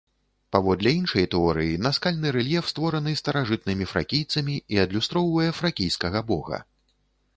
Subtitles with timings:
[0.55, 6.57] Паводле іншай тэорыі, наскальны рэльеф створаны старажытнымі фракійцамі і адлюстроўвае фракійскага бога.